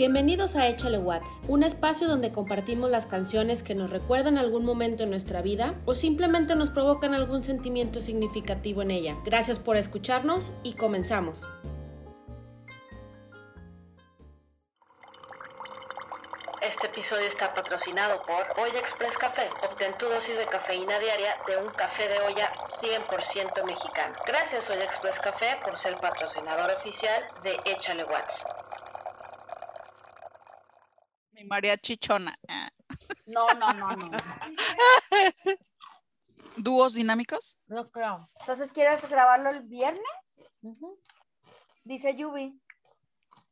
[0.00, 5.02] Bienvenidos a Échale Watts, un espacio donde compartimos las canciones que nos recuerdan algún momento
[5.02, 9.18] en nuestra vida o simplemente nos provocan algún sentimiento significativo en ella.
[9.26, 11.46] Gracias por escucharnos y comenzamos.
[16.62, 19.50] Este episodio está patrocinado por Olla Express Café.
[19.68, 24.14] Obtén tu dosis de cafeína diaria de un café de olla 100% mexicano.
[24.26, 28.69] Gracias Olla Express Café por ser patrocinador oficial de Échale Watts.
[31.40, 32.36] Mi María Chichona.
[33.24, 34.10] No, no, no, no.
[36.56, 37.56] ¿Dúos dinámicos?
[37.66, 38.28] No creo.
[38.40, 40.04] Entonces, ¿quieres grabarlo el viernes?
[41.84, 42.60] Dice Yubi.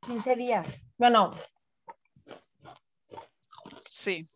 [0.07, 0.83] 15 días.
[0.99, 1.35] Bueno,
[3.79, 4.29] Sí.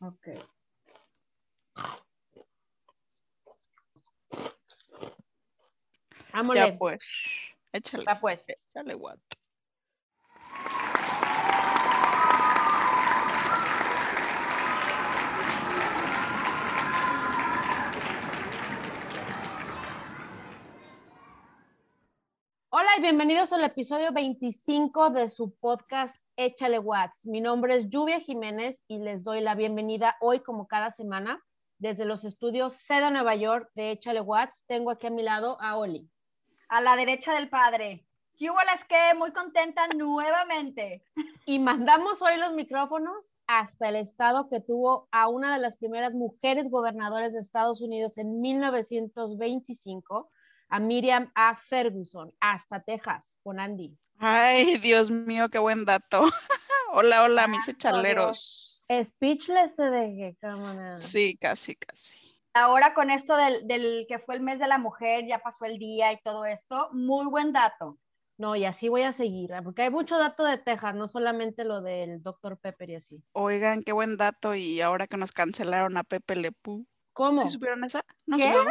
[0.00, 0.28] Ok.
[6.32, 6.60] ámole.
[6.60, 7.00] Ya pues.
[7.72, 8.04] Échale.
[8.08, 8.46] Ya pues.
[8.48, 9.18] Échale, what.
[23.02, 27.26] Bienvenidos al episodio 25 de su podcast Échale Watts.
[27.26, 31.42] Mi nombre es Lluvia Jiménez y les doy la bienvenida hoy como cada semana
[31.78, 34.64] desde los estudios Seda Nueva York de Échale Watts.
[34.68, 36.08] Tengo aquí a mi lado a Oli.
[36.68, 38.06] A la derecha del padre.
[38.38, 39.18] ¿Qué hubo las que?
[39.18, 41.02] Muy contenta nuevamente.
[41.44, 46.14] Y mandamos hoy los micrófonos hasta el estado que tuvo a una de las primeras
[46.14, 50.30] mujeres gobernadoras de Estados Unidos en 1925,
[50.72, 51.54] a Miriam A.
[51.54, 53.94] Ferguson, hasta Texas, con Andy.
[54.18, 56.22] Ay, Dios mío, qué buen dato.
[56.92, 58.84] hola, hola, mis Santo echaleros.
[58.90, 60.90] Speechless te dejé, cámara.
[60.92, 62.18] Sí, casi, casi.
[62.54, 65.78] Ahora con esto del, del que fue el mes de la mujer, ya pasó el
[65.78, 67.98] día y todo esto, muy buen dato.
[68.38, 69.60] No, y así voy a seguir, ¿eh?
[69.62, 72.56] porque hay mucho dato de Texas, no solamente lo del Dr.
[72.56, 73.22] Pepper y así.
[73.32, 74.54] Oigan, qué buen dato.
[74.54, 76.86] Y ahora que nos cancelaron a Pepe Lepú.
[77.12, 77.42] ¿Cómo?
[77.42, 78.02] ¿Sí supieron esa?
[78.26, 78.44] ¿No ¿Qué?
[78.44, 78.66] supieron?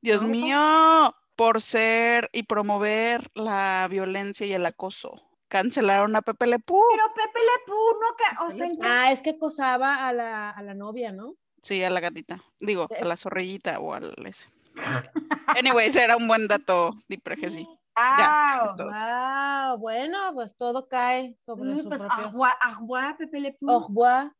[0.00, 5.28] Dios mío, por ser y promover la violencia y el acoso.
[5.48, 6.80] Cancelaron a Pepe Lepú.
[6.90, 10.50] Pero Pepe Le Pew, no o sea, ¿en qué- Ah, es que acosaba a la,
[10.50, 11.34] a la novia, ¿no?
[11.62, 12.42] Sí, a la gatita.
[12.58, 14.48] Digo, a la zorrillita o al ese.
[15.56, 17.66] Anyways, era un buen dato, Dipre que sí.
[17.94, 18.76] Wow.
[18.78, 22.24] Wow, bueno, pues todo cae sobre Mm, su pues propio...
[22.26, 23.68] agua, agua, Pepe Le Pew.
[23.70, 24.32] Au revoir.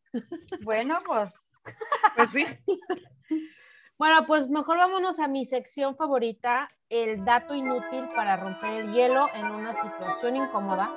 [0.61, 1.59] Bueno, pues
[2.15, 2.47] Pues sí.
[3.99, 9.29] Bueno, pues mejor vámonos a mi sección favorita, el dato inútil para romper el hielo
[9.35, 10.91] en una situación incómoda.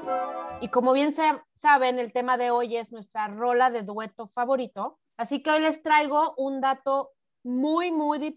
[0.61, 4.97] Y como bien se- saben, el tema de hoy es nuestra rola de dueto favorito.
[5.17, 7.11] Así que hoy les traigo un dato
[7.44, 8.35] muy, muy de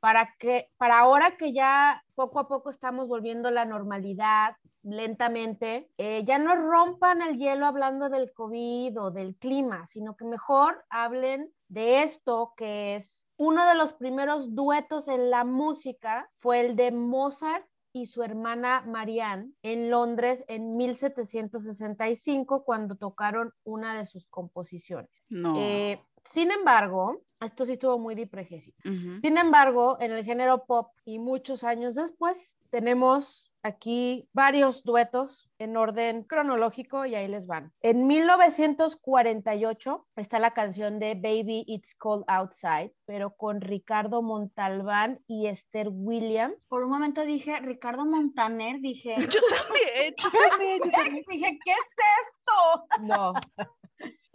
[0.00, 5.90] para que, para ahora que ya poco a poco estamos volviendo a la normalidad lentamente,
[5.98, 10.84] eh, ya no rompan el hielo hablando del COVID o del clima, sino que mejor
[10.88, 16.76] hablen de esto que es uno de los primeros duetos en la música, fue el
[16.76, 24.26] de Mozart y su hermana Marianne en Londres en 1765 cuando tocaron una de sus
[24.28, 25.10] composiciones.
[25.30, 25.54] No.
[25.58, 28.74] Eh, sin embargo, esto sí estuvo muy dipregesi.
[28.84, 29.20] Ujú.
[29.22, 35.76] Sin embargo, en el género pop y muchos años después, tenemos aquí varios duetos en
[35.76, 37.72] orden cronológico y ahí les van.
[37.80, 45.46] En 1948 está la canción de Baby It's Cold Outside, pero con Ricardo Montalbán y
[45.46, 46.66] Esther Williams.
[46.68, 51.24] por un momento dije, Ricardo Montaner, dije, Yo también, yo también, yo también.
[51.28, 52.86] dije, ¿qué es esto?
[53.02, 53.32] No.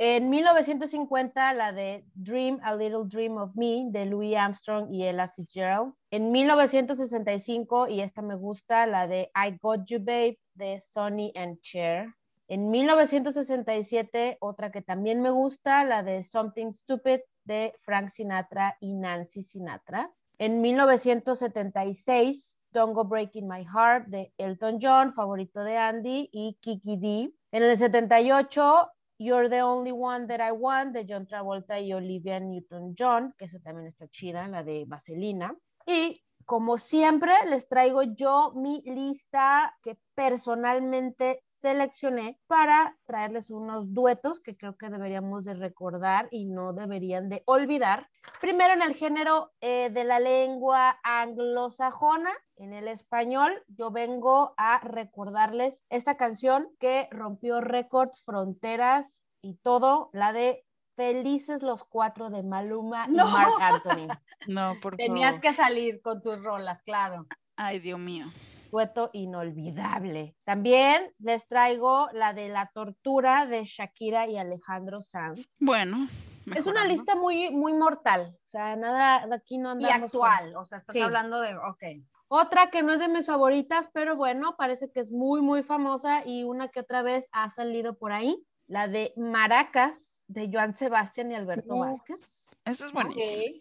[0.03, 5.31] En 1950, la de Dream a Little Dream of Me de Louis Armstrong y Ella
[5.35, 5.93] Fitzgerald.
[6.09, 11.59] En 1965, y esta me gusta, la de I Got You Babe de Sonny and
[11.59, 12.15] Cher.
[12.47, 18.95] En 1967, otra que también me gusta, la de Something Stupid de Frank Sinatra y
[18.95, 20.11] Nancy Sinatra.
[20.39, 26.97] En 1976, Don't Go Breaking My Heart de Elton John, favorito de Andy, y Kiki
[26.97, 27.31] D.
[27.51, 28.89] En el 78,
[29.23, 33.59] You're the Only One That I Want de John Travolta y Olivia Newton-John, que esa
[33.59, 35.55] también está chida, la de Vaselina.
[35.85, 44.39] Y como siempre, les traigo yo mi lista que personalmente seleccioné para traerles unos duetos
[44.39, 48.09] que creo que deberíamos de recordar y no deberían de olvidar.
[48.39, 54.79] Primero en el género eh, de la lengua anglosajona, en el español, yo vengo a
[54.79, 60.63] recordarles esta canción que rompió récords, fronteras y todo, la de
[61.05, 63.27] Felices los Cuatro de Maluma No.
[63.27, 64.07] y Marc Anthony.
[64.45, 65.41] No, por Tenías favor.
[65.41, 67.25] que salir con tus rolas, claro.
[67.55, 68.25] Ay, Dios mío.
[68.71, 70.35] dueto inolvidable.
[70.45, 75.45] También les traigo la de la tortura de Shakira y Alejandro Sanz.
[75.59, 76.07] Bueno.
[76.55, 78.33] Es una lista muy, muy mortal.
[78.45, 80.11] O sea, nada, de aquí no Y andamos.
[80.11, 81.01] con- actual, o sea, estás Sí.
[81.01, 81.83] hablando de, ok.
[82.29, 86.23] Otra que no es de mis favoritas, pero bueno, parece que es muy, muy famosa
[86.25, 88.41] y una que otra vez ha salido por ahí,
[88.71, 92.55] la de Maracas de Joan Sebastián y Alberto Vázquez.
[92.63, 92.93] Esa es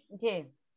[0.09, 0.23] ok,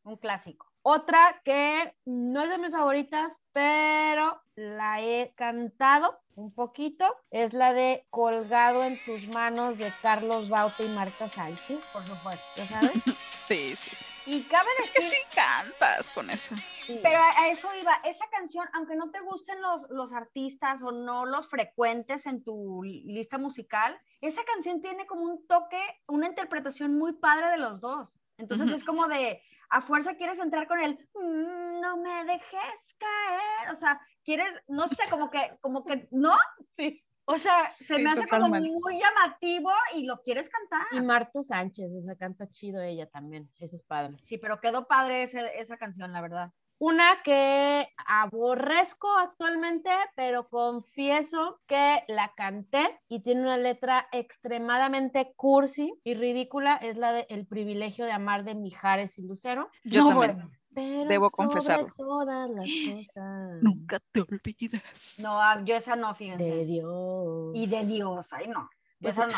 [0.06, 0.73] un clásico.
[0.86, 7.74] Otra que no es de mis favoritas, pero la he cantado un poquito, es la
[7.74, 11.80] de Colgado en tus manos de Carlos Baute y Marta Sánchez.
[11.94, 12.46] Por supuesto.
[12.58, 12.92] ¿Ya sabes?
[13.46, 14.06] Sí, sí, sí.
[14.26, 16.56] Y cabe Es decir, que sí cantas con esa.
[16.86, 16.98] Sí.
[17.04, 21.26] pero a, eso iba, esa canción, aunque no te gusten los, los artistas o no
[21.26, 27.14] los frecuentes en tu lista musical, esa canción tiene como un toque, una interpretación muy
[27.14, 28.22] padre de los dos.
[28.38, 29.42] Entonces es como de,
[29.74, 34.88] a fuerza quieres entrar con el, "Mm, no me dejes caer, o sea, quieres, no
[34.88, 36.36] sé, como que, como que, ¿no?
[36.75, 37.04] Sí.
[37.25, 40.86] O sea, se Sí, me hace como muy llamativo y lo quieres cantar.
[40.92, 44.18] Y Marta Sánchez, o sea, canta chido ella también, ese es padre.
[44.25, 46.52] Sí, pero quedó padre ese- esa canción, la verdad.
[46.86, 55.94] Una que aborrezco actualmente, pero confieso que la canté y tiene una letra extremadamente cursi
[56.04, 59.70] y ridícula, es la de El privilegio de amar de Mijares y Lucero.
[59.86, 60.36] Yo No, también.
[60.36, 60.52] bueno.
[60.76, 61.88] Pero Debo sobre confesarlo.
[61.96, 65.20] todas las cosas Nunca te olvides.
[65.24, 66.44] No, ah, yo esa no, fíjense.
[66.54, 67.52] de Dios.
[67.54, 68.60] Y de Dios, ay no.
[68.60, 68.68] Yo
[69.00, 69.34] Pues, esa no.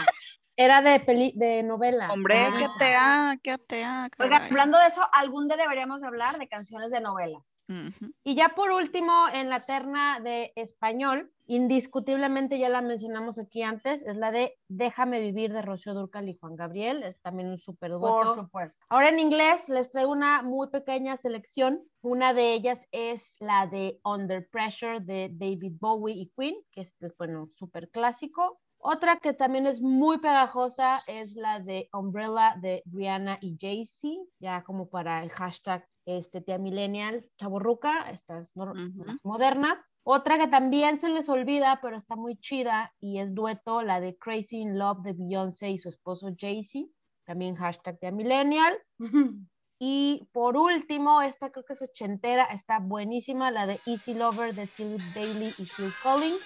[0.57, 2.11] Era de peli de novela.
[2.13, 4.09] Hombre, Ah, qué atea, qué atea.
[4.19, 7.57] Oigan, hablando de eso, algún día deberíamos hablar de canciones de novelas.
[7.67, 8.13] Ujú.
[8.23, 14.01] Y ya por último, en la terna de español, indiscutiblemente ya la mencionamos aquí antes,
[14.03, 17.91] es la de Déjame vivir de Rocío Dúrcal y Juan Gabriel, es también un super
[17.91, 18.35] Por dueto.
[18.35, 18.83] supuesto.
[18.89, 21.83] Ahora en inglés les traigo una muy pequeña selección.
[22.01, 27.07] Una de ellas es la de Under Pressure de David Bowie y Queen, que este
[27.07, 28.61] es bueno, súper clásico.
[28.87, 34.63] Otra que también es muy pegajosa es la de Umbrella de Rihanna y Jay-Z, ya
[34.63, 38.77] como para el hashtag este, tía millennial, chaborruca, esta es más
[39.23, 39.83] moderna.
[40.03, 44.15] Otra que también se les olvida, pero está muy chida y es dueto, la de
[44.19, 46.87] Crazy in Love de Beyoncé y su esposo Jay-Z,
[47.25, 48.77] también hashtag tía millennial.
[49.77, 54.67] Y por último, esta creo que es ochentera, está buenísima, la de Easy Lover de
[54.67, 56.43] Philip Bailey y Phil Collins.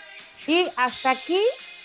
[0.47, 1.39] Y hasta aquí,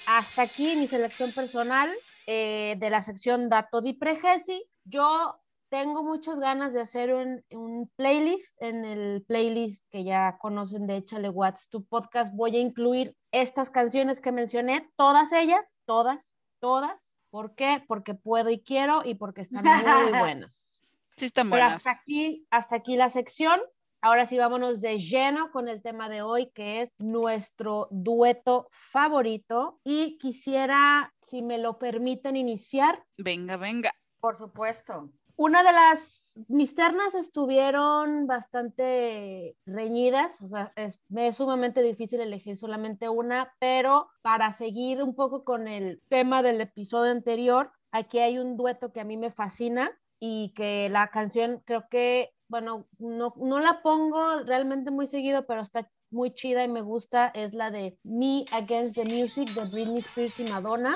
[0.07, 1.93] hasta aquí mi selección personal
[2.27, 4.65] eh, de la sección Dato di Pregesi.
[4.85, 8.61] Yo tengo muchas ganas de hacer un, un playlist.
[8.63, 13.71] En el playlist que ya conocen de Échale Watts, tu podcast, voy a incluir estas
[13.71, 17.17] canciones que mencioné, todas ellas, todas, todas.
[17.31, 17.83] ¿Por qué?
[17.89, 19.73] Porque puedo y quiero y porque están muy
[20.21, 20.81] buenas.
[21.17, 21.87] Sí, están Pero buenas.
[21.87, 23.61] hasta aquí, hasta aquí la sección.
[24.07, 29.81] Ahora sí, vámonos de lleno con el tema de hoy, que es nuestro dueto favorito.
[29.83, 33.03] Y quisiera, si me lo permiten, iniciar.
[33.17, 33.93] Venga, venga.
[34.21, 35.11] Por supuesto.
[35.37, 42.21] Una de las, mis ternas estuvieron bastante reñidas, o sea, es, me es sumamente difícil
[42.21, 48.19] elegir solamente una, pero para seguir un poco con el tema del episodio anterior, aquí
[48.19, 52.87] hay un dueto que a mí me fascina y que la canción creo que, bueno,
[53.01, 57.53] no, no la pongo realmente muy seguido, pero está muy chida y me gusta, es
[57.53, 60.95] la de Me Against the Music de Britney Spears y Madonna.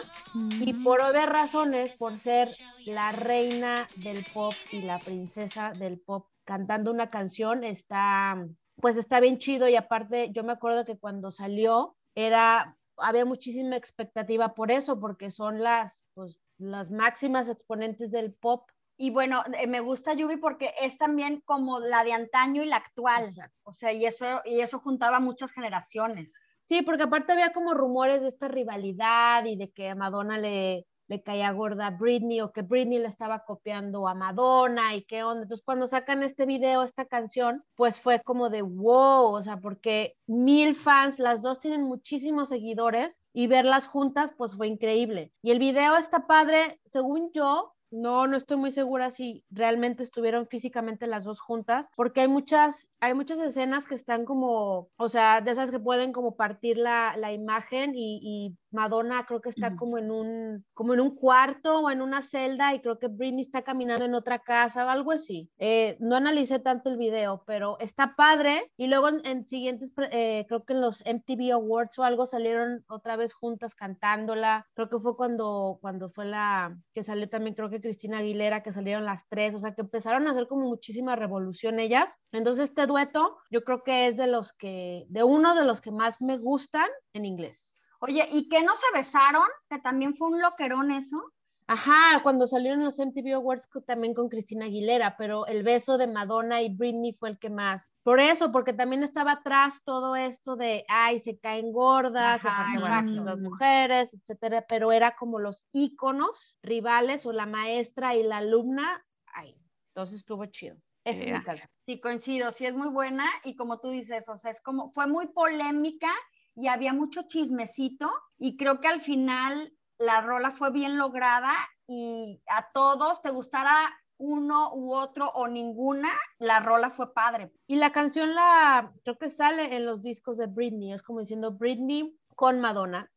[0.61, 2.49] Y por obvias razones, por ser
[2.87, 8.47] la reina del pop y la princesa del pop cantando una canción, está,
[8.77, 13.75] pues está bien chido y aparte yo me acuerdo que cuando salió era, había muchísima
[13.75, 18.71] expectativa por eso, porque son las, pues, las máximas exponentes del pop.
[19.00, 22.76] Y bueno, eh, me gusta Yubi porque es también como la de antaño y la
[22.76, 23.25] actual.
[23.25, 23.57] Exacto.
[23.62, 26.35] O sea, y eso, y eso juntaba muchas generaciones.
[26.64, 31.23] Sí, porque aparte había como rumores de esta rivalidad y de que Madonna le, le
[31.23, 35.43] caía gorda a Britney o que Britney le estaba copiando a Madonna y qué onda.
[35.43, 40.17] Entonces cuando sacan este video, esta canción, pues fue como de wow, o sea, porque
[40.26, 45.33] mil fans, las dos tienen muchísimos seguidores y verlas juntas, pues fue increíble.
[45.40, 50.47] Y el video está padre, según yo, no, no estoy muy segura si realmente estuvieron
[50.47, 55.40] físicamente las dos juntas, porque hay muchas, hay muchas escenas que están como, o sea,
[55.40, 59.76] de esas que pueden como partir la, la imagen y, y Madonna creo que está
[59.76, 63.40] como en un, como en un cuarto o en una celda y creo que Britney
[63.40, 65.50] está caminando en otra casa o algo así.
[65.59, 68.71] Eh, no analicé tanto el video, pero está padre.
[68.76, 72.85] Y luego en, en siguientes, eh, creo que en los MTV Awards o algo salieron
[72.88, 74.67] otra vez juntas cantándola.
[74.75, 78.73] Creo que fue cuando, cuando fue la que salió también, creo que Cristina Aguilera, que
[78.73, 82.17] salieron las tres, o sea que empezaron a hacer como muchísima revolución ellas.
[82.33, 85.92] Entonces este dueto, yo creo que es de los que, de uno de los que
[85.92, 87.80] más me gustan en inglés.
[88.00, 89.47] Oye, ¿y qué no se besaron?
[89.71, 91.33] Que también fue un loquerón eso.
[91.71, 96.62] Ajá, cuando salieron los MTV Awards también con Cristina Aguilera, pero el beso de Madonna
[96.62, 97.92] y Britney fue el que más.
[98.02, 103.38] Por eso, porque también estaba atrás todo esto de, ay, se caen gordas, se las
[103.38, 109.54] mujeres, etcétera, pero era como los íconos rivales o la maestra y la alumna, ay,
[109.88, 110.78] entonces estuvo chido.
[111.05, 111.45] Ese es mi.
[111.81, 115.07] Sí, coincido, sí es muy buena y como tú dices, o sea, es como, fue
[115.07, 116.12] muy polémica
[116.55, 121.52] y había mucho chismecito y creo que al final la rola fue bien lograda
[121.87, 127.52] y a todos te gustara uno u otro o ninguna, la rola fue padre.
[127.67, 131.52] Y la canción la creo que sale en los discos de Britney, es como diciendo
[131.52, 133.11] Britney con Madonna.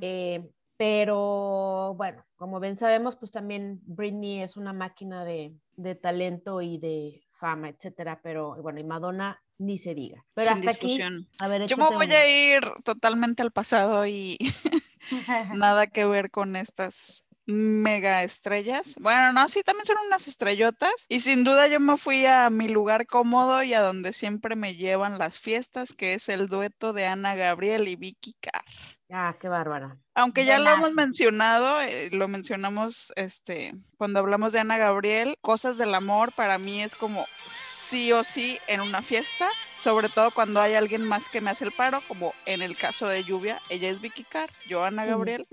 [0.00, 6.62] Eh, pero bueno, como bien sabemos, pues también Britney es una máquina de, de talento
[6.62, 10.24] y de fama, etcétera, pero bueno, y Madonna ni se diga.
[10.32, 10.98] Pero hasta aquí,
[11.40, 14.38] a ver, yo me voy a ir totalmente al pasado y
[15.54, 18.96] Nada que ver con estas mega estrellas.
[19.00, 21.06] Bueno, no, sí, también son unas estrellotas.
[21.08, 24.74] Y sin duda yo me fui a mi lugar cómodo y a donde siempre me
[24.74, 28.64] llevan las fiestas, que es el dueto de Ana Gabriel y Vicky Carr.
[29.10, 29.96] Ah, qué bárbara.
[30.14, 35.78] Aunque ya lo hemos mencionado, eh, lo mencionamos este, cuando hablamos de Ana Gabriel, cosas
[35.78, 39.48] del amor para mí es como sí o sí en una fiesta,
[39.78, 43.08] sobre todo cuando hay alguien más que me hace el paro, como en el caso
[43.08, 45.46] de Lluvia, ella es Vicky Carr, yo Ana Gabriel,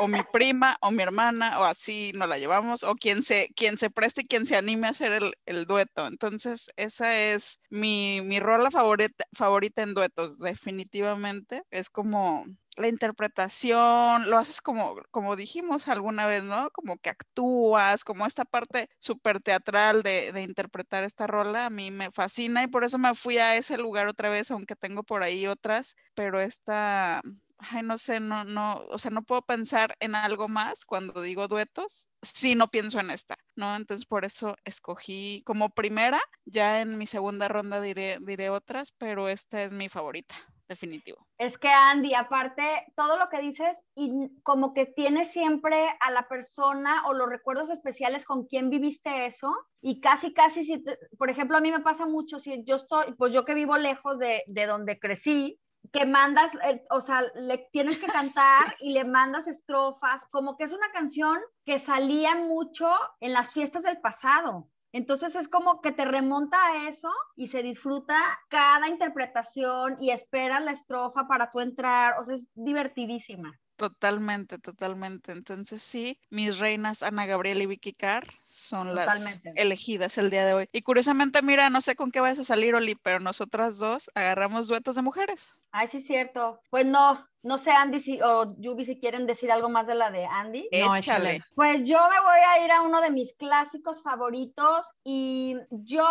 [0.00, 3.76] o mi prima, o mi hermana, o así nos la llevamos, o quien se, quien
[3.76, 6.06] se preste y quien se anime a hacer el, el dueto.
[6.06, 11.62] Entonces, esa es mi, mi rola favorita, favorita en duetos, definitivamente.
[11.70, 12.44] Es como
[12.80, 16.70] la interpretación, lo haces como, como dijimos alguna vez, ¿no?
[16.70, 21.90] Como que actúas, como esta parte súper teatral de, de, interpretar esta rola, a mí
[21.90, 25.22] me fascina y por eso me fui a ese lugar otra vez, aunque tengo por
[25.22, 27.22] ahí otras, pero esta,
[27.58, 31.48] ay, no sé, no, no, o sea, no puedo pensar en algo más cuando digo
[31.48, 33.76] duetos si no pienso en esta, ¿no?
[33.76, 39.28] Entonces por eso escogí como primera, ya en mi segunda ronda diré, diré otras, pero
[39.28, 40.36] esta es mi favorita
[40.70, 41.26] definitivo.
[41.36, 42.62] Es que Andy, aparte,
[42.96, 47.70] todo lo que dices y como que tienes siempre a la persona o los recuerdos
[47.70, 50.82] especiales con quien viviste eso y casi, casi, si,
[51.18, 54.18] por ejemplo, a mí me pasa mucho, si yo estoy, pues yo que vivo lejos
[54.18, 55.60] de, de donde crecí,
[55.92, 60.64] que mandas, eh, o sea, le tienes que cantar y le mandas estrofas, como que
[60.64, 64.68] es una canción que salía mucho en las fiestas del pasado.
[64.92, 68.16] Entonces es como que te remonta a eso y se disfruta
[68.48, 73.58] cada interpretación y esperas la estrofa para tú entrar, o sea, es divertidísima.
[73.80, 75.32] Totalmente, totalmente.
[75.32, 80.52] Entonces sí, mis reinas Ana Gabriela y Vicky Carr son las elegidas el día de
[80.52, 80.68] hoy.
[80.70, 84.68] Y curiosamente, mira, no sé con qué vas a salir, Oli, pero nosotras dos agarramos
[84.68, 85.58] duetos de mujeres.
[85.72, 86.60] Ay, sí, cierto.
[86.68, 90.10] Pues no, no sé, Andy si, o Yubi, si quieren decir algo más de la
[90.10, 90.68] de Andy.
[90.80, 91.42] No, échale.
[91.54, 96.06] Pues yo me voy a ir a uno de mis clásicos favoritos y yo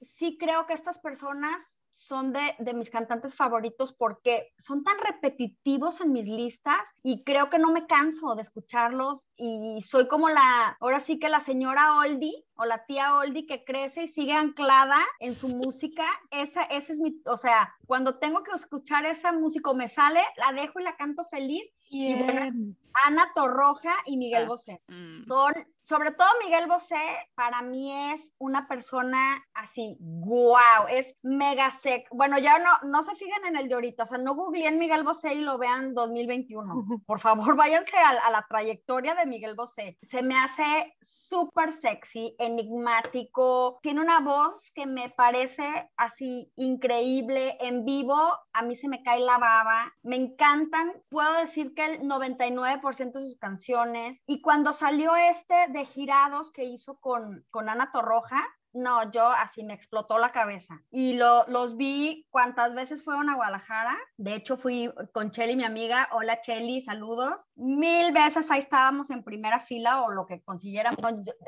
[0.00, 6.00] sí creo que estas personas son de, de, mis cantantes favoritos porque son tan repetitivos
[6.00, 10.76] en mis listas y creo que no me canso de escucharlos y soy como la,
[10.80, 14.98] ahora sí que la señora Oldie o la tía Oldie que crece y sigue anclada
[15.20, 19.72] en su música, esa, ese es mi, o sea, cuando tengo que escuchar esa música
[19.74, 21.72] me sale, la dejo y la canto feliz.
[21.88, 22.74] Y bueno,
[23.06, 24.82] Ana Torroja y Miguel ah, Bosé.
[24.88, 25.26] Mm.
[25.26, 26.96] Son sobre todo Miguel Bosé,
[27.34, 32.06] para mí es una persona así, wow, es mega sec.
[32.10, 35.04] Bueno, ya no, no se fijen en el de ahorita, o sea, no googleen Miguel
[35.04, 37.02] Bosé y lo vean 2021.
[37.06, 39.98] Por favor, váyanse a, la trayectoria de Miguel Bosé.
[40.02, 47.58] Se me hace súper sexy, enigmático, tiene una voz que me parece así increíble.
[47.60, 48.16] En vivo,
[48.54, 49.92] a mí se me cae la baba.
[50.02, 54.22] Me encantan, puedo decir que el 99% de sus canciones.
[54.26, 58.42] Y cuando salió este de girados que hizo con, con Ana Torroja,
[58.74, 60.82] no, yo así me explotó la cabeza.
[60.90, 63.96] Y lo, los vi cuántas veces fueron a Guadalajara.
[64.16, 66.08] De hecho, fui con Chelly, mi amiga.
[66.12, 67.48] Hola, Chelly, saludos.
[67.54, 70.98] Mil veces ahí estábamos en primera fila o lo que consiguiéramos.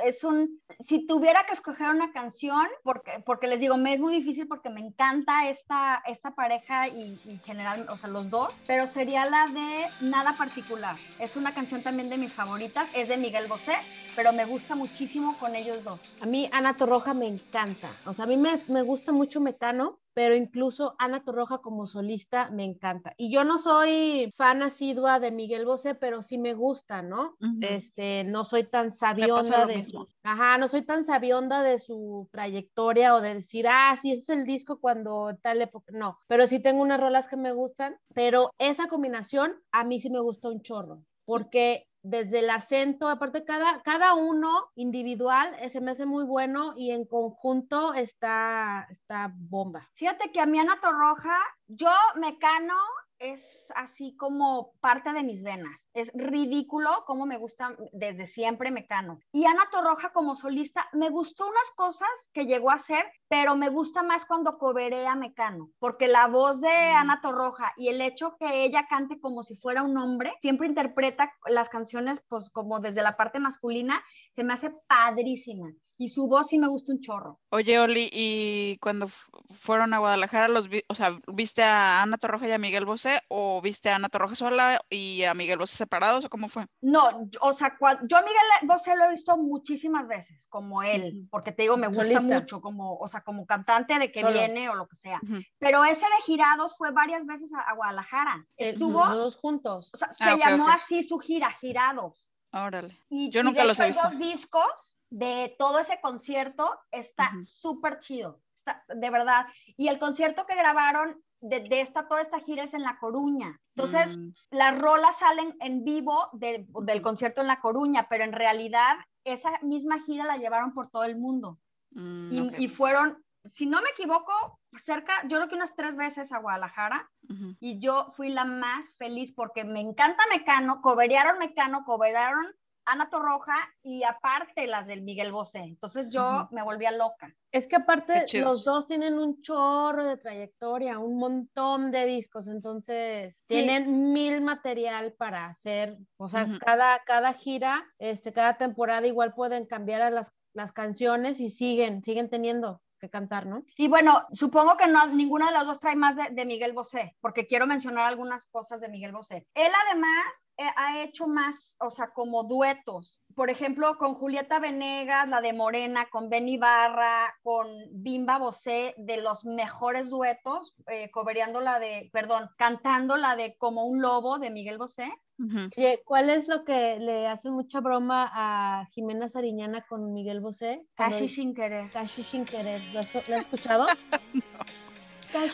[0.05, 4.15] Es un, si tuviera que escoger una canción, porque, porque les digo, me es muy
[4.15, 8.87] difícil porque me encanta esta, esta pareja y, y general, o sea, los dos, pero
[8.87, 10.97] sería la de Nada Particular.
[11.19, 12.89] Es una canción también de mis favoritas.
[12.95, 13.75] Es de Miguel Bosé,
[14.15, 16.01] pero me gusta muchísimo con ellos dos.
[16.21, 17.91] A mí, Ana Torroja me encanta.
[18.07, 22.51] O sea, a mí me, me gusta mucho Mecano, pero incluso Ana Torroja como solista
[22.51, 23.13] me encanta.
[23.19, 27.37] Y yo no soy fan asidua de Miguel Bosé, pero sí me gusta, ¿no?
[27.41, 27.59] Ujú.
[27.61, 33.15] Este, no soy tan sabionda de su, ajá, no soy tan sabionda de su trayectoria
[33.15, 36.61] o de decir, ah, sí, ese es el disco cuando tal época, no, pero sí
[36.61, 40.63] tengo unas rolas que me gustan, pero esa combinación a mí sí me gusta un
[40.63, 46.25] chorro, porque desde el acento, aparte cada, cada uno individual eh, se me hace muy
[46.25, 49.91] bueno y en conjunto está, está bomba.
[49.95, 51.37] Fíjate que a mí Ana Torroja,
[51.67, 52.79] yo Mecano
[53.19, 55.91] es así como parte de mis venas.
[55.95, 59.21] Es ridículo cómo me gusta desde siempre Mecano.
[59.33, 63.69] Y Ana Torroja como solista, me gustó unas cosas que llegó a hacer, pero me
[63.69, 66.97] gusta más cuando coberea Mecano, porque la voz de Mm.
[66.97, 71.33] Ana Torroja y el hecho que ella cante como si fuera un hombre, siempre interpreta
[71.47, 75.73] las canciones pues como desde la parte masculina, se me hace padrísima.
[75.99, 77.41] Y su voz sí me gusta un chorro.
[77.49, 82.19] Oye, Oli, ¿y cuando fu- fueron a Guadalajara, los vi- o sea, viste a Ana
[82.19, 85.77] Torroja y a Miguel Bosé o viste a Ana Torroja sola y a Miguel Bosé
[85.79, 86.67] separados o cómo fue?
[86.83, 91.27] No, yo- o sea, yo a Miguel Bosé lo he visto muchísimas veces, como él,
[91.31, 92.41] porque te digo, me gusta Solista.
[92.41, 94.35] mucho, como, o sea, como cantante de que Solo.
[94.35, 95.21] viene o lo que sea.
[95.59, 98.47] Pero ese de Girados fue varias veces a, a Guadalajara.
[98.59, 99.91] Eh, Estuvo, los dos juntos.
[99.95, 102.31] o sea, se Ah, ok, llamó así su gira, Girados.
[102.53, 102.99] Órale.
[103.09, 104.09] Y, Yo y nunca de los hecho he hay visto.
[104.09, 107.43] dos discos de todo ese concierto, está Ujú.
[107.43, 109.47] súper chido, está, de verdad.
[109.77, 113.61] Y el concierto que grabaron de, de esta, toda esta gira es en La Coruña.
[113.77, 118.33] Entonces, Mm, las rolas salen en vivo del, del concierto en La Coruña, pero en
[118.33, 121.59] realidad esa misma gira la llevaron por todo el mundo.
[121.91, 124.33] mm, Y, y fueron, si no me equivoco,
[124.73, 127.11] cerca, yo creo que unas tres veces a Guadalajara.
[127.59, 132.55] Y yo fui la más feliz porque me encanta Mecano, coberearon Mecano, coberearon
[132.87, 135.59] Ana Torroja y aparte las del Miguel Bosé.
[135.59, 137.35] Entonces yo me volvía loca.
[137.53, 143.37] Es que aparte los dos tienen un chorro de trayectoria, un montón de discos, entonces
[143.39, 143.45] Sí.
[143.49, 149.67] tienen mil material para hacer, o sea, cada, cada gira, este, cada temporada igual pueden
[149.67, 153.63] cambiar a las, las canciones y siguen, siguen teniendo que cantar, ¿no?
[153.77, 157.17] Y bueno, supongo que no, ninguna de las dos trae más de, de Miguel Bosé,
[157.21, 159.47] porque quiero mencionar algunas cosas de Miguel Bosé.
[159.55, 160.25] Él además
[160.59, 163.21] ha hecho más, o sea, como duetos.
[163.35, 169.19] Por ejemplo, con Julieta Venegas, la de Morena, con Benny Barra, con Bimba Bosé, de
[169.19, 174.51] los mejores duetos, eh, cobereando la de, perdón, cantando la de Como un lobo de
[174.51, 175.13] Miguel Bosé.
[175.39, 175.69] Ujú.
[175.77, 180.87] Oye, ¿cuál es lo que le hace mucha broma a Jimena Sariñana con Miguel Bosé?
[180.95, 181.91] Casi sin querer.
[181.91, 183.87] Casi sin querer, ¿lo has, lo has escuchado?
[184.11, 184.43] Casi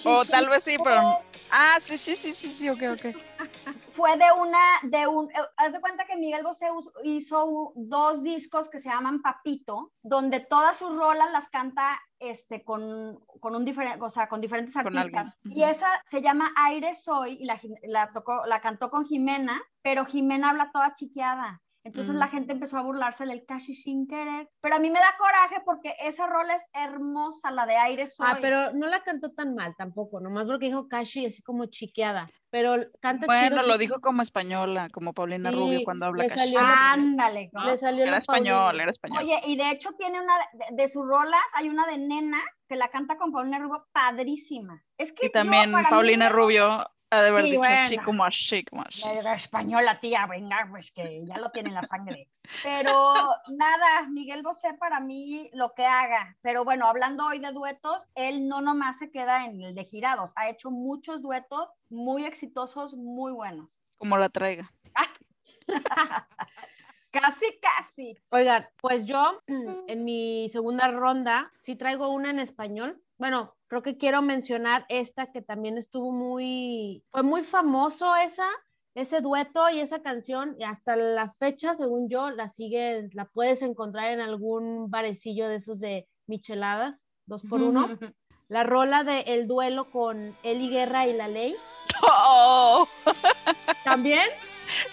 [0.04, 1.20] O tal vez sí, pero...
[1.50, 3.16] Ah, sí, sí, sí, sí, sí, ok, ok.
[3.92, 6.66] fue de una, de un, eh, haz de cuenta que Miguel Bosé
[7.04, 13.18] hizo dos discos que se llaman Papito, donde todas sus rolas las canta este, con,
[13.40, 15.34] con un diferente, o sea, con diferentes Con artistas.
[15.44, 19.60] alguien, Y esa se llama Aire Soy y la, la, tocó, la cantó con Jimena,
[19.82, 21.61] pero Jimena habla toda chiqueada.
[21.84, 22.18] Entonces Mm.
[22.18, 24.48] la gente empezó a burlarse del casi sin querer.
[24.60, 28.26] Pero a mí me da coraje porque esa rola es hermosa, la de Aire Soy.
[28.28, 32.26] Ah, pero no la cantó tan mal tampoco, nomás porque dijo Kashi así como chiqueada,
[32.50, 33.66] pero canta Bueno, chido.
[33.66, 36.52] lo dijo como española, como Paulina Sí, Rubio cuando habla le casi.
[36.52, 37.50] salió lo- Ándale.
[37.52, 37.64] ¿no?
[37.66, 39.18] le salió Era español, era español.
[39.24, 42.76] Oye, y de hecho tiene una de, de sus rolas, hay una de Nena que
[42.76, 44.82] la canta con Paulina Rubio, padrísima.
[44.96, 46.68] Es que Y también yo, para mí, Paulina Rubio
[47.12, 48.04] ha de haber Sí, dicho así bueno.
[48.04, 49.02] como así, como así.
[49.04, 52.28] La- la española, tía, venga, pues que ya lo tiene en la sangre.
[52.64, 52.92] Pero
[53.48, 56.36] nada, Miguel Bosé para mí lo que haga.
[56.40, 60.32] Pero bueno, hablando hoy de duetos, él no nomás se queda en el de girados,
[60.36, 63.80] ha hecho muchos duetos muy exitosos, muy buenos.
[63.98, 64.72] Como la traiga.
[67.10, 68.16] Casi, casi.
[68.30, 73.02] Oigan, pues yo en mi segunda ronda sí traigo una en español.
[73.18, 78.46] Bueno, creo que quiero mencionar esta que también estuvo muy, fue muy famoso esa,
[78.94, 83.62] ese dueto y esa canción y hasta la fecha, según yo, la sigue, la puedes
[83.62, 87.98] encontrar en algún barecillo de esos de micheladas, dos por uno.
[88.48, 91.56] La rola de El duelo con Eli Guerra y La Ley.
[92.02, 92.86] ¡Oh!
[93.84, 94.28] También.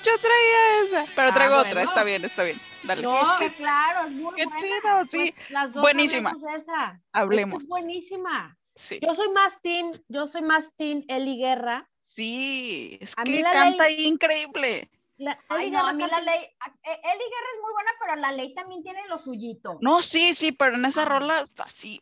[0.06, 1.06] Yo traía esa.
[1.18, 1.82] Pero Ah, traigo otra, bueno.
[1.90, 2.58] está bien, está bien.
[2.86, 3.02] Dale.
[3.02, 4.58] No, Es que claro, es muy Qué buena.
[4.58, 5.34] chido, sí.
[5.36, 6.30] pues, las dos Buenísima.
[6.30, 7.02] hablemos esa.
[7.12, 7.64] Hablemos.
[7.64, 8.56] es buenísima.
[8.80, 8.98] Sí.
[9.02, 11.90] Yo soy más team, yo soy más team Eli Guerra.
[12.02, 14.90] Sí, es A mí que la canta ley- increíble.
[15.18, 17.92] La, Ay, Eli no, Guerra a mí la ley, eh, Eli Guerra es muy buena,
[18.00, 19.78] pero la ley también tiene lo suyito.
[19.82, 21.06] No, sí, sí, pero en esa Ah.
[21.06, 22.00] rola está así.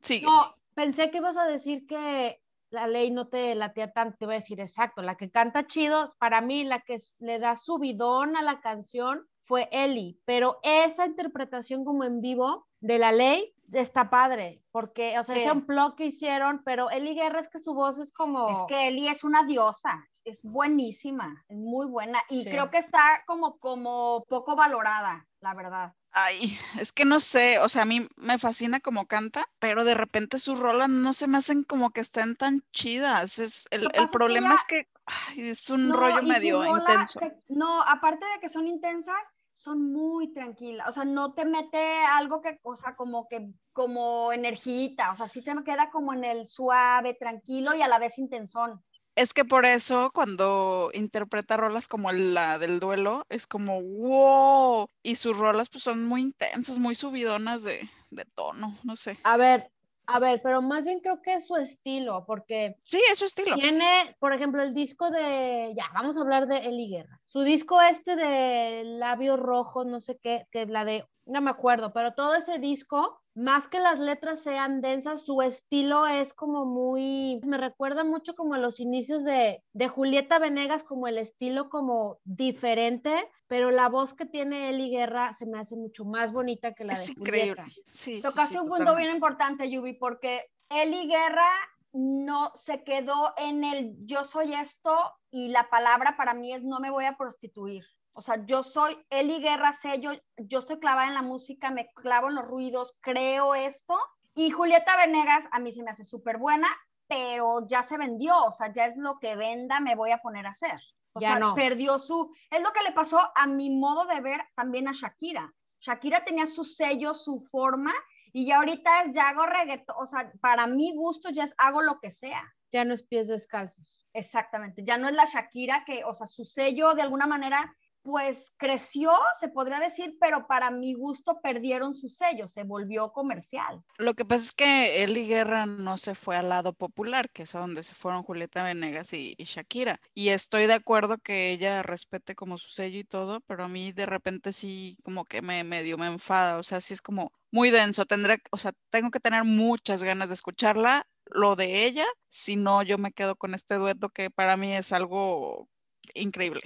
[0.00, 0.26] Sigue.
[0.26, 4.32] No, pensé que ibas a decir que la ley no te latea tanto, te iba
[4.34, 8.42] a decir exacto, la que canta chido, para mí la que le da subidón a
[8.42, 14.62] la canción fue Eli, pero esa interpretación como en vivo de la ley está padre,
[14.70, 15.40] porque, o sea, Sí.
[15.42, 18.48] ese unplug que hicieron, pero Eli Guerra es que su voz es como...
[18.50, 22.50] Es que Eli es una diosa, es buenísima, es muy buena y Sí.
[22.50, 25.92] creo que está como, como poco valorada, la verdad.
[26.12, 29.94] Ay, es que no sé, o sea, a mí me fascina como canta, pero de
[29.94, 33.38] repente sus rolas no se me hacen como que estén tan chidas.
[33.38, 36.64] Es, el, el pasa es que problema es que ay, es un No, rollo medio
[36.64, 37.18] intenso.
[37.20, 39.20] se- no, aparte de que son intensas,
[39.58, 44.32] son muy tranquilas, o sea, no te mete algo que, o sea, como que, como
[44.32, 48.18] energita, o sea, sí te queda como en el suave, tranquilo y a la vez
[48.18, 48.80] intensón.
[49.16, 54.86] Es que por eso cuando interpreta rolas como la del duelo, es como wow.
[55.02, 59.18] Y sus rolas pues son muy intensas, muy subidonas de, de tono, no sé.
[59.24, 59.72] A ver,
[60.10, 63.54] a ver, pero más bien creo que es su estilo, porque Sí, es su estilo.
[63.56, 67.20] tiene, por ejemplo, el disco de, ya, vamos a hablar de Eli Guerra.
[67.26, 71.92] Su disco este de Labios Rojos, no sé qué, que la de, no me acuerdo,
[71.92, 77.40] pero todo ese disco, más que las letras sean densas, su estilo es como muy,
[77.44, 82.18] me recuerda mucho como a los inicios de, de Julieta Venegas, como el estilo como
[82.24, 86.84] diferente, pero la voz que tiene Eli Guerra se me hace mucho más bonita que
[86.84, 87.62] la Es de increíble.
[87.62, 87.82] Julieta.
[87.84, 91.48] Sí, sí, Tocaste sí, un punto bien importante, Yubi, porque Eli Guerra
[91.92, 94.96] no se quedó en el yo soy esto
[95.30, 97.84] y la palabra para mí es no me voy a prostituir.
[98.18, 101.92] O sea, yo soy Eli Guerra, sé, yo, yo estoy clavada en la música, me
[101.92, 103.96] clavo en los ruidos, creo esto.
[104.34, 106.66] Y Julieta Venegas a mí se me hace súper buena,
[107.06, 110.46] pero ya se vendió, o sea, ya es lo que venda, me voy a poner
[110.46, 110.80] a hacer.
[111.12, 111.54] O Ya sea, no.
[111.54, 112.34] perdió su...
[112.50, 115.54] Es lo que le pasó a mi modo de ver también a Shakira.
[115.80, 117.94] Shakira tenía su sello, su forma,
[118.32, 121.82] y ya ahorita es, ya hago reggaetón, o sea, para mi gusto ya es, hago
[121.82, 122.42] lo que sea.
[122.72, 124.08] Ya no es pies descalzos.
[124.12, 127.72] Exactamente, ya no es la Shakira que, o sea, su sello de alguna manera,
[128.08, 133.84] pues creció, se podría decir, pero para mi gusto perdieron su sello, se volvió comercial.
[133.98, 137.54] Lo que pasa es que Eli Guerra no se fue al lado popular, que es
[137.54, 140.00] a donde se fueron Julieta Venegas y, y Shakira.
[140.14, 143.92] Y estoy de acuerdo que ella respete como su sello y todo, pero a mí
[143.92, 147.68] de repente sí como que me medio me enfada, o sea, sí es como muy
[147.68, 152.56] denso, tendré, o sea, tengo que tener muchas ganas de escucharla, lo de ella, si
[152.56, 155.68] no yo me quedo con este dueto que para mí es algo
[156.14, 156.62] increíble.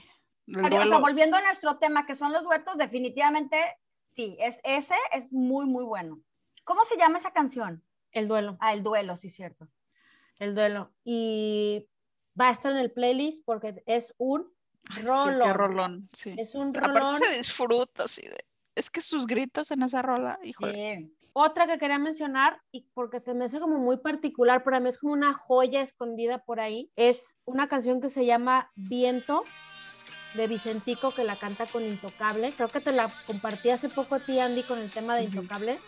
[0.47, 3.57] El O sea, volviendo a nuestro tema, que son los duetos, definitivamente,
[4.11, 6.21] sí, es, ese es muy, muy bueno.
[6.65, 7.83] ¿Cómo se llama esa canción?
[8.11, 8.57] El duelo.
[8.61, 9.69] Ah, el duelo, sí, cierto.
[10.39, 10.93] el duelo.
[11.05, 11.89] Y
[12.39, 14.53] va a estar en el playlist porque es un
[15.03, 15.39] rolón.
[15.39, 16.35] Sí, qué rolón, sí.
[16.39, 17.15] Es un O sea, Aparte rolón.
[17.17, 18.45] se disfruta así de...
[18.75, 20.97] Es que sus gritos en esa rola, híjole.
[20.99, 21.17] Sí.
[21.35, 24.99] Otra que quería mencionar, y porque te me hace como muy particular, para mí es
[24.99, 29.45] como una joya escondida por ahí, es una canción que se llama Viento
[30.35, 32.53] de Vicentico que la canta con Intocable.
[32.53, 35.25] Creo que te la compartí hace poco a ti, Andy, con el tema de.
[35.25, 35.79] Intocable.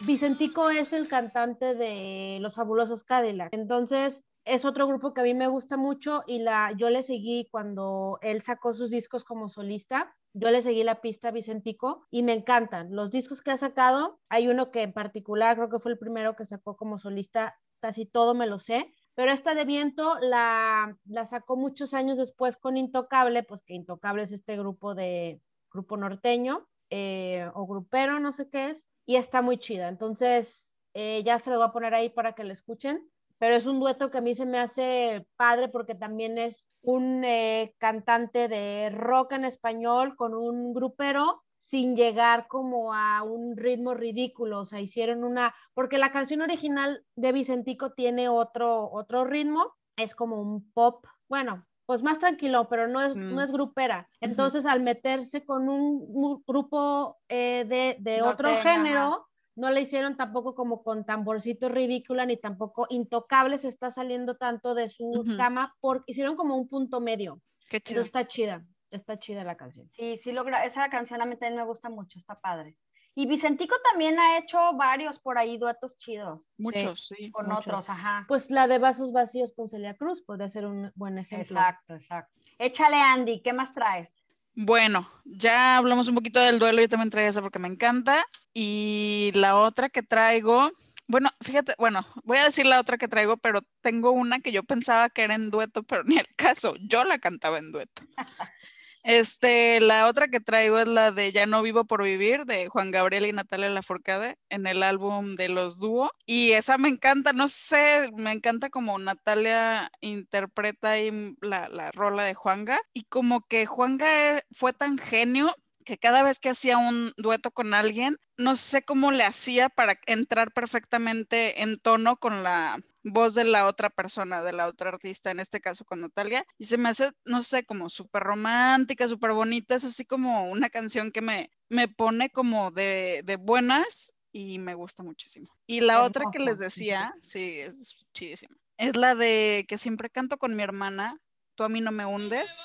[0.00, 3.52] Vicentico es el cantante de Los Fabulosos Cadillac.
[3.52, 7.48] Entonces, es otro grupo que a mí me gusta mucho y la, yo le seguí
[7.50, 10.14] cuando él sacó sus discos como solista.
[10.32, 12.94] Yo le seguí la pista a Vicentico y me encantan.
[12.94, 16.36] Los discos que ha sacado, hay uno que en particular creo que fue el primero
[16.36, 18.92] que sacó como solista, casi todo me lo sé.
[19.14, 24.22] Pero esta de viento la, la sacó muchos años después con Intocable, pues que Intocable
[24.22, 29.42] es este grupo de grupo norteño eh, o grupero, no sé qué es, y está
[29.42, 29.88] muy chida.
[29.88, 33.08] Entonces, eh, ya se lo voy a poner ahí para que lo escuchen.
[33.38, 37.24] Pero es un dueto que a mí se me hace padre porque también es un
[37.24, 43.94] eh, cantante de rock en español con un grupero sin llegar como a un ritmo
[43.94, 49.74] ridículo, o sea, hicieron una, porque la canción original de Vicentico tiene otro, otro ritmo,
[49.96, 53.30] es como un pop, bueno, pues más tranquilo, pero no es, Mm.
[53.30, 54.08] no es grupera.
[54.20, 59.22] Entonces, al meterse con un, un grupo eh, de, de otro género, ajá.
[59.56, 64.74] no le hicieron tampoco como con tamborcito ridícula, ni tampoco intocable se está saliendo tanto
[64.74, 65.34] de su Ujú.
[65.36, 67.42] cama, porque hicieron como un punto medio.
[67.70, 68.02] Qué chido.
[68.02, 69.86] Entonces está chida, está chida la canción.
[69.86, 72.76] Sí, sí, logra, esa canción a mí también me gusta mucho, está padre.
[73.14, 77.30] Y Vicentico también ha hecho varios por ahí duetos chidos Muchos, sí.
[77.32, 77.66] con Muchos.
[77.66, 78.24] otros, ajá.
[78.28, 81.56] Pues la de Vasos Vacíos con Celia Cruz podría ser un buen ejemplo.
[81.56, 82.40] Exacto, exacto.
[82.58, 84.16] Échale, Andy, ¿qué más traes?
[84.54, 88.24] Bueno, ya hablamos un poquito del duelo, yo también traigo esa porque me encanta.
[88.52, 90.70] Y la otra que traigo,
[91.06, 94.62] bueno, fíjate, bueno, voy a decir la otra que traigo, pero tengo una que yo
[94.62, 98.02] pensaba que era en dueto, pero ni el caso, yo la cantaba en dueto.
[99.02, 102.90] Este, la otra que traigo es la de Ya no vivo por vivir de Juan
[102.90, 106.10] Gabriel y Natalia Lafourcade en el álbum de los dúo.
[106.26, 112.24] Y esa me encanta, no sé, me encanta como Natalia interpreta ahí la, la rola
[112.24, 112.78] de Juanga.
[112.92, 117.50] Y como que Juanga eh, fue tan genio que cada vez que hacía un dueto
[117.50, 123.34] con alguien, no sé cómo le hacía para entrar perfectamente en tono con la voz
[123.34, 126.76] de la otra persona, de la otra artista, en este caso con Natalia, y se
[126.76, 131.22] me hace, no sé, como súper romántica, súper bonita, es así como una canción que
[131.22, 135.48] me, me pone como de, de buenas y me gusta muchísimo.
[135.66, 140.36] Y la otra que les decía, sí, es chidísima, es la de que siempre canto
[140.36, 141.20] con mi hermana,
[141.60, 142.64] Tú a mí no me hundes,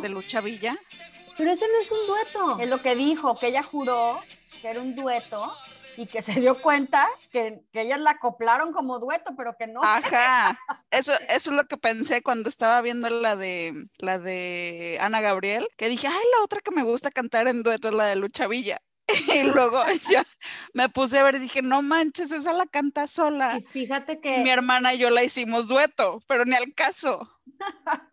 [0.00, 0.78] de Lucha Villa.
[1.36, 2.58] Pero eso no es un dueto.
[2.60, 4.20] Es lo que dijo, que ella juró
[4.60, 5.52] que era un dueto
[5.96, 9.82] y que se dio cuenta que, que ellas la acoplaron como dueto, pero que no.
[9.82, 10.58] Ajá,
[10.90, 15.68] eso, eso es lo que pensé cuando estaba viendo la de, la de Ana Gabriel,
[15.76, 18.46] que dije, ay, la otra que me gusta cantar en dueto es la de Lucha
[18.46, 18.78] Villa.
[19.34, 20.24] Y luego ya
[20.72, 23.58] me puse a ver y dije, no manches, esa la canta sola.
[23.58, 27.30] Y fíjate que Mi hermana y yo la hicimos dueto, pero ni al caso.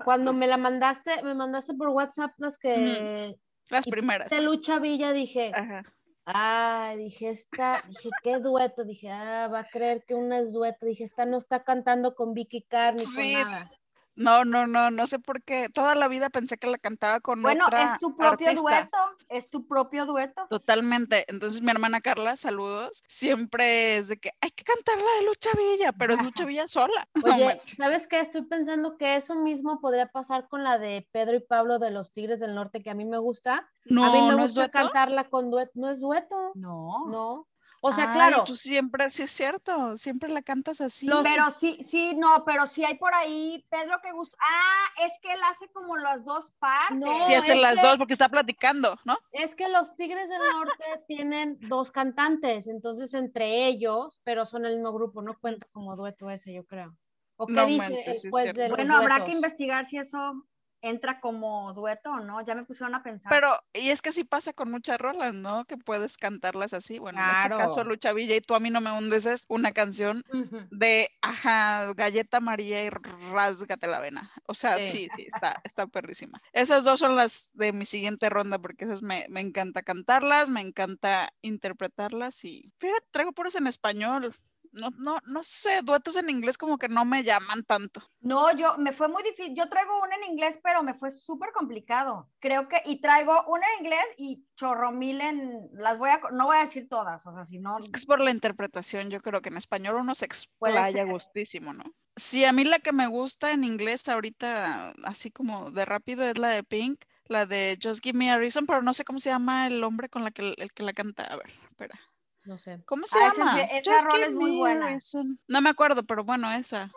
[0.03, 3.37] Cuando me la mandaste, me mandaste por WhatsApp las que
[3.69, 4.29] Las primeras.
[4.29, 5.81] de Lucha Villa, dije, Ajá.
[6.25, 10.85] ah, dije, esta, dije, qué dueto, dije, ah, va a creer que una es dueto,
[10.85, 13.71] dije, esta no está cantando con Vicky Carr ni Sí, con nada.
[14.15, 15.69] No, no, no, no sé por qué.
[15.69, 18.61] Toda la vida pensé que la cantaba con Bueno, otra es tu propio artista.
[18.61, 18.97] dueto,
[19.29, 20.45] es tu propio dueto.
[20.49, 21.25] Totalmente.
[21.29, 25.49] Entonces mi hermana Carla, saludos, siempre es de que hay que cantar la de Lucha
[25.57, 27.07] Villa, pero es Lucha Villa sola.
[27.23, 27.61] Oye.
[27.77, 28.19] ¿sabes qué?
[28.19, 32.11] Estoy pensando que eso mismo podría pasar con la de Pedro y Pablo de los
[32.11, 33.69] Tigres del Norte, que a mí me gusta.
[33.85, 37.05] no, a mí me ¿no gusta cantarla con dueto, no es dueto, No.
[37.07, 37.47] no.
[37.83, 41.07] O sea, Ay, claro, Tú siempre, sí es cierto, siempre la cantas así.
[41.07, 44.37] Los- Pero sí, sí, no, pero sí hay por ahí, Pedro que gusta.
[44.39, 46.97] Ah, es que él hace como las dos partes.
[46.99, 49.17] No, sí, hacen es las que- dos porque está platicando, ¿no?
[49.31, 54.75] es que los Tigres del Norte tienen dos cantantes, entonces entre ellos, pero son el
[54.75, 56.95] mismo grupo, no cuenta como dueto ese, yo creo.
[57.37, 58.37] ¿O qué No dice manches, cierto.
[58.37, 60.45] de los Bueno, habrá que investigar si eso
[60.81, 62.41] entra como dueto no.
[62.41, 63.31] Ya me pusieron a pensar.
[63.31, 65.65] Pero, y es que sí pasa con muchas rolas, ¿no?
[65.65, 66.99] Que puedes cantarlas así.
[66.99, 67.89] Bueno, en este caso, Claro.
[67.89, 70.23] Lucha Villa y Tú a mí no me hundes es una canción
[70.71, 74.31] de, ajá, galleta María y rásgate la vena.
[74.47, 74.91] O sea, Sí.
[74.91, 76.41] sí, sí, está, está perrísima.
[76.53, 80.61] Esas dos son las de mi siguiente ronda porque esas me, me encanta cantarlas, me
[80.61, 84.33] encanta interpretarlas y, fíjate, traigo puros en español.
[84.71, 88.01] No, no, no sé, duetos en inglés como que no me llaman tanto.
[88.21, 89.55] No, yo me fue muy difícil.
[89.55, 92.29] Yo traigo una en inglés, pero me fue súper complicado.
[92.39, 96.45] Creo que, y traigo una en inglés y chorro mil en, las voy a, no
[96.45, 99.21] voy a decir todas, o sea, si no, Es que es por la interpretación, yo
[99.21, 101.83] creo que en español uno se explaya gustísimo, ¿no?
[102.15, 106.37] Sí, a mí la que me gusta en inglés ahorita, así como de rápido, es
[106.37, 109.29] la de Pink, la de Just Give Me a Reason, pero no sé cómo se
[109.29, 111.23] llama el hombre con la que el que la canta.
[111.23, 111.99] A ver, espera.
[112.45, 112.79] No sé.
[112.85, 113.61] ¿Cómo se Ah, esa es llama?
[113.61, 114.99] esa rola Give es muy buena.
[115.47, 116.91] No me acuerdo, pero bueno, esa.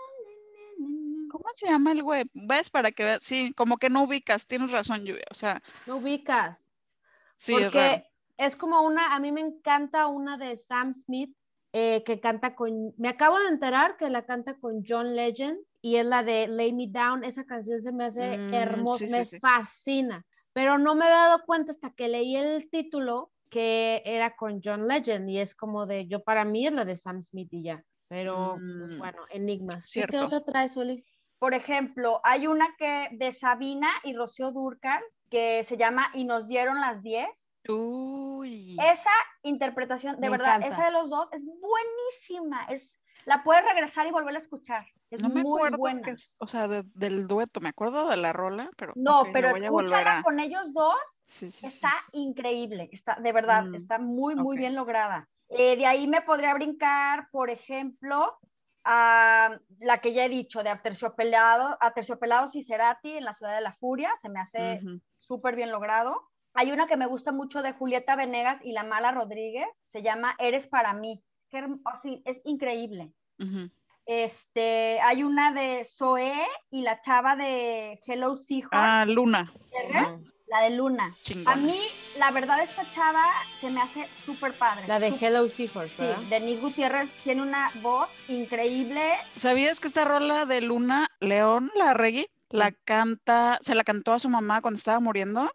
[1.30, 2.24] ¿Cómo se llama el güey?
[2.32, 2.70] ¿Ves?
[2.70, 3.22] Para que veas.
[3.22, 5.24] Sí, como que no ubicas, tienes razón, Lluvia.
[5.30, 6.68] O sea, No ubicas.
[7.36, 7.96] sí, es raro.
[7.96, 11.36] porque es como una, a mí me encanta una de Sam Smith
[11.72, 15.96] eh, que canta con, me acabo de enterar que la canta con John Legend y
[15.96, 19.24] es la de Lay Me Down, esa canción se me hace Mm, hermosa, sí, me
[19.24, 19.38] sí.
[19.40, 24.60] fascina, pero no me había dado cuenta hasta que leí el título que era con
[24.62, 27.62] John Legend y es como de, yo para mí es la de Sam Smith y
[27.62, 29.96] ya, pero Mm, bueno, enigmas.
[29.96, 31.04] ¿Y ¿Qué otra traes, Uli?
[31.38, 36.46] Por ejemplo, hay una que de Sabina y Rocío Durcal que se llama Y nos
[36.46, 37.54] dieron las 10.
[37.68, 38.76] Uy.
[38.80, 39.10] Esa
[39.42, 40.68] interpretación, de Me verdad, encanta.
[40.68, 42.64] esa de los dos es buenísima.
[42.66, 44.86] Es, la puedes regresar y volver a escuchar.
[45.10, 46.02] Es No me muy acuerdo, buena.
[46.02, 48.92] que o sea, de- del dueto, me acuerdo de la rola, pero.
[48.96, 50.94] No, pero escúchala a- con ellos dos,
[51.26, 51.66] Sí, sí, sí.
[51.66, 52.88] está increíble.
[52.92, 55.28] Está, de verdad, Mm, está muy, muy bien lograda.
[55.48, 58.36] Eh, de ahí me podría brincar, por ejemplo,
[58.84, 63.60] a la que ya he dicho, de Aterciopelado, Aterciopelados y Cerati en la Ciudad de
[63.62, 64.10] la Furia.
[64.20, 64.80] Se me hace
[65.16, 66.28] súper bien logrado.
[66.54, 70.34] Hay una que me gusta mucho de Julieta Venegas y La Mala Rodríguez, se llama
[70.38, 71.22] Eres para mí.
[71.54, 73.12] Qué oh, es increíble.
[74.06, 76.34] Este, hay una de Zoé
[76.68, 79.52] y la chava de Hello Seahorse, Ah, Luna.
[80.48, 81.16] La de Luna.
[81.46, 81.78] A mí,
[82.18, 83.24] la verdad, esta chava
[83.60, 84.88] se me hace súper padre.
[84.88, 86.26] La de Hello Seahorse, Sí.
[86.28, 89.12] Denise Gutiérrez tiene una voz increíble.
[89.36, 94.18] ¿Sabías que esta rola de Luna León, la reggae, la canta, se la cantó a
[94.18, 95.48] su mamá cuando estaba muriendo?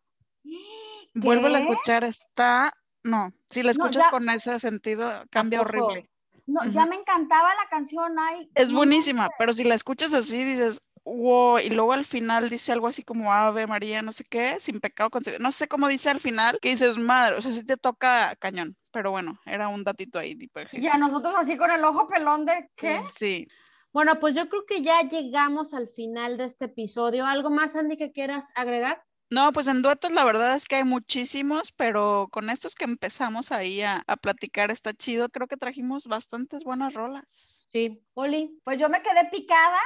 [1.13, 2.71] Vuelve a escuchar, está.
[3.03, 6.09] No, si la No, escuchas ya- con ese sentido, cambia horrible.
[6.45, 8.17] No, ya me encantaba la canción.
[8.17, 12.49] Ay, Es no buenísima, pero si la escuchas así, dices, wow, y luego al final
[12.49, 15.41] dice algo así como Ave María, no sé qué, sin pecado concebido.
[15.41, 18.75] No sé cómo dice al final, que dices, madre, o sea, sí te toca cañón.
[18.91, 20.33] Pero bueno, era un datito ahí.
[20.33, 23.01] de Y a nosotros así con el ojo pelón de ¿qué?
[23.05, 23.47] Sí.
[23.91, 27.25] Bueno, pues yo creo que ya llegamos al final de este episodio.
[27.25, 29.03] ¿Algo más, Andy, que quieras agregar?
[29.31, 33.51] No, pues en duetos la verdad es que hay muchísimos, pero con estos que empezamos
[33.51, 35.29] ahí a, a platicar está chido.
[35.29, 37.61] Creo que trajimos bastantes buenas rolas.
[37.71, 38.59] Sí, Oli.
[38.63, 39.79] Pues yo me quedé picada,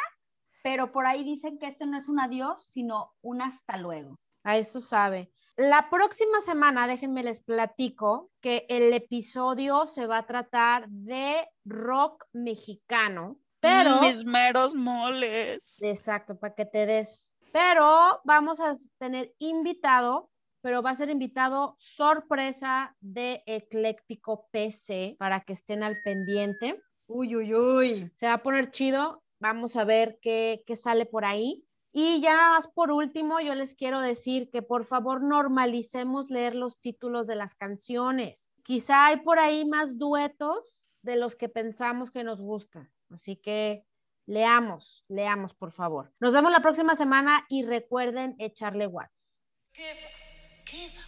[0.64, 4.18] pero por ahí dicen que esto no es un adiós, sino un hasta luego.
[4.44, 5.32] A eso sabe.
[5.56, 12.26] La próxima semana, déjenme les platico que el episodio se va a tratar de rock
[12.34, 14.02] mexicano, pero...
[14.02, 15.82] Mis meros moles.
[15.82, 17.33] Exacto, para que te des.
[17.54, 25.42] Pero vamos a tener invitado, pero va a ser invitado sorpresa de Ecléctico PC para
[25.42, 26.82] que estén al pendiente.
[27.06, 28.12] Uy, uy, uy.
[28.16, 29.22] Se va a poner chido.
[29.40, 31.64] Vamos a ver qué, qué sale por ahí.
[31.92, 36.56] Y ya nada más por último, yo les quiero decir que por favor normalicemos leer
[36.56, 38.52] los títulos de las canciones.
[38.64, 42.92] Quizá hay por ahí más duetos de los que pensamos que nos gustan.
[43.12, 43.86] Así que
[44.26, 46.14] leamos, leamos por favor.
[46.20, 49.42] Nos vemos la próxima semana y recuerden echarle watts.
[49.72, 50.64] ¿Qué va?
[50.66, 51.04] ¿Qué va?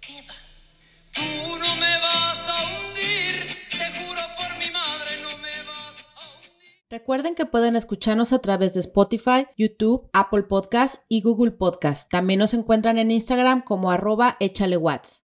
[0.00, 0.34] ¿Qué va?
[1.14, 6.38] Tú no me vas a hundir, te juro por mi madre, no me vas a
[6.38, 6.72] hundir.
[6.90, 12.10] Recuerden que pueden escucharnos a través de Spotify, YouTube, Apple Podcast y Google Podcast.
[12.10, 15.22] También nos encuentran en Instagram como arroba échale watts.